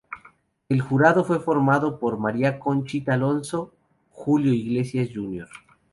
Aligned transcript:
El 0.67 0.81
jurado 0.81 1.23
fue 1.23 1.39
formado 1.39 1.99
por 1.99 2.17
María 2.17 2.57
Conchita 2.59 3.13
Alonso, 3.13 3.71
Julio 4.09 4.51
Iglesias, 4.51 5.09
Jr. 5.13 5.47